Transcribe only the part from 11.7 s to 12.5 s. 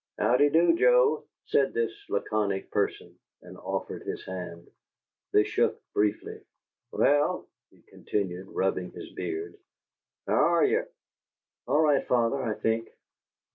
right, father,